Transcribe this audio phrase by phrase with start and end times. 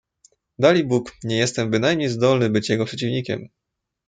[0.59, 3.49] "Dalibóg, nie jestem bynajmniej zdolny być jego przeciwnikiem."